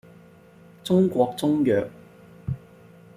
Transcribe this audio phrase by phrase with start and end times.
[0.83, 1.87] 中國中藥